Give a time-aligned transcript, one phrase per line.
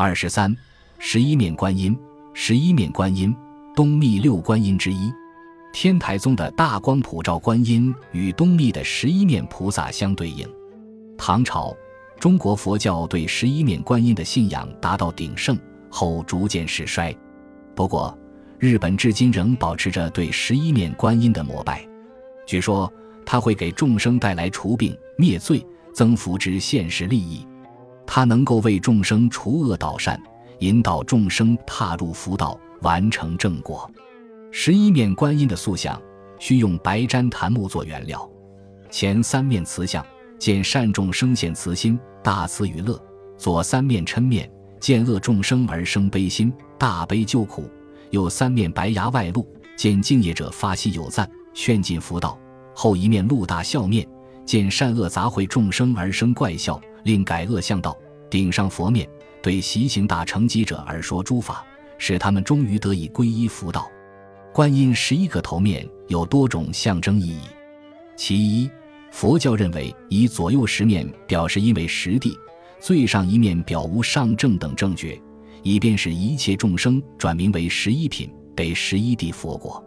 [0.00, 0.56] 二十三，
[1.00, 1.98] 十一面观音，
[2.32, 3.34] 十一面观音，
[3.74, 5.12] 东密六观音之一。
[5.72, 10.48] 天台宗的大光普照观音与东密的十一面菩萨相对应。
[11.18, 11.76] 唐朝，
[12.20, 15.58] 中国佛教对十一面观音的信仰达到鼎盛
[15.90, 17.12] 后，逐渐式衰。
[17.74, 18.16] 不过，
[18.60, 21.84] 日本至今仍保持着对十一面观音的膜拜。
[22.46, 22.88] 据说，
[23.26, 27.44] 它会给众生带来除病灭罪、增福之现实利益。
[28.18, 30.20] 他能够为众生除恶导善，
[30.58, 33.88] 引导众生踏入福道，完成正果。
[34.50, 36.02] 十一面观音的塑像
[36.40, 38.28] 需用白毡檀木做原料，
[38.90, 40.04] 前三面慈像
[40.36, 43.00] 见善众生现慈心，大慈与乐；
[43.36, 47.70] 左三面嗔面见恶众生而生悲心，大悲救苦；
[48.10, 49.46] 右三面白牙外露
[49.76, 52.36] 见敬业者发心有赞，劝进福道；
[52.74, 54.04] 后一面露大笑面
[54.44, 57.92] 见善恶杂烩众生而生怪笑，令改恶向道；
[58.30, 59.08] 顶上佛面
[59.42, 61.64] 对习行大乘机者而说诸法，
[61.96, 63.90] 使他们终于得以皈依福道。
[64.52, 67.42] 观音十一个头面有多种象征意义。
[68.16, 68.70] 其一，
[69.10, 72.36] 佛教认为以左右十面表示因为十地，
[72.80, 75.20] 最上一面表无上正等正觉，
[75.62, 79.82] 以便使一切众生转名为十一品，得十一地佛果。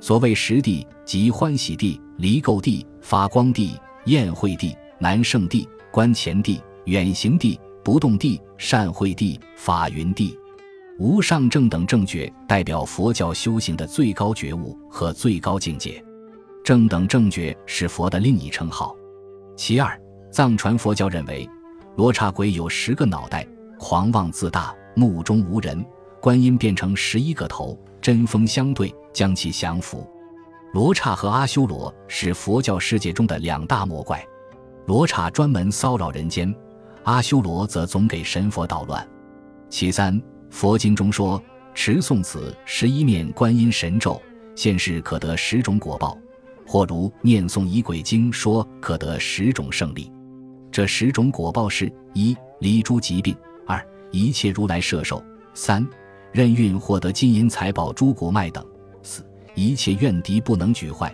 [0.00, 10.36] 所谓十地，即欢喜地、离垢地、发光地、宴会地、南圣地、观前地、远行地、不动地、善慧地、法云地。
[10.98, 16.02] 无上正等正觉代表佛教修行的最高觉悟和最高境界，
[16.64, 18.96] 正等正觉是佛的另一称号。
[19.56, 20.00] 其二，
[20.32, 21.48] 藏传佛教认为，
[21.96, 23.46] 罗刹鬼有十个脑袋，
[23.78, 25.84] 狂妄自大，目中无人；
[26.20, 30.08] 观音变成十一个头，针锋相对，将其降服。
[30.72, 34.24] 罗刹和阿修罗是佛教世界中的两大魔怪，
[34.86, 36.52] 罗刹专门骚扰人间，
[37.04, 39.06] 阿修罗则总给神佛捣乱。
[39.70, 40.20] 其三。
[40.50, 41.42] 佛经中说，
[41.74, 44.22] 持诵此十一面观音神咒，
[44.54, 46.16] 现世可得十种果报；
[46.64, 50.12] 或如念诵仪轨经说，可得十种胜利。
[50.70, 53.34] 这十种果报是：一、离诸疾病；
[53.66, 55.20] 二、一切如来摄受；
[55.54, 55.84] 三、
[56.30, 58.62] 任运获得金银财宝、诸谷脉等；
[59.02, 59.26] 四、
[59.56, 61.08] 一切怨敌不能举坏；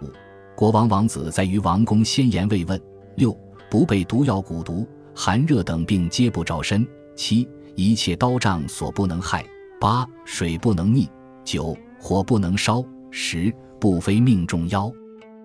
[0.00, 0.08] 五、
[0.56, 2.78] 国王王子在于王宫先言慰问；
[3.16, 3.38] 六、
[3.70, 7.48] 不被毒药、蛊毒、寒热等病皆不着身；七。
[7.74, 9.44] 一切刀杖所不能害，
[9.78, 11.06] 八水不能溺，
[11.44, 14.90] 九火不能烧，十不非命中妖。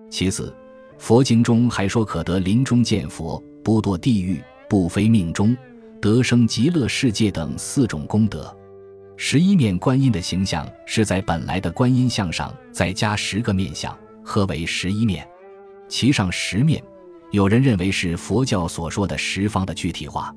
[0.08, 0.54] 其次，
[0.96, 5.54] 佛经中还说可得临终见佛，不堕地狱，不非命中，
[6.00, 8.50] 得生极乐世界等四种功德。
[9.18, 13.94] 十一面观音的形象是在本来的观音像上再加十个面相，
[14.24, 15.28] 合为十一面。
[15.86, 16.82] 其上十面，
[17.32, 20.32] 有人认为是佛教所说的十方的具体化。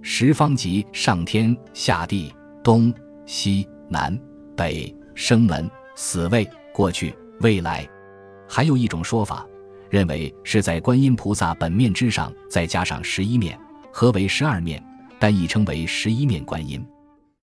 [0.00, 2.34] 十方即上天下地
[2.64, 2.92] 东
[3.26, 4.18] 西南
[4.56, 7.86] 北生门死位过去未来，
[8.48, 9.46] 还有一种说法，
[9.90, 13.58] 认为是在观音菩萨本面之上再加上十一面，
[13.92, 14.82] 合为十二面，
[15.18, 16.82] 但亦称为十一面观音。